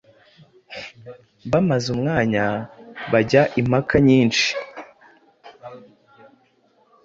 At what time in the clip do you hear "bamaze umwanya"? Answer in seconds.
1.51-2.45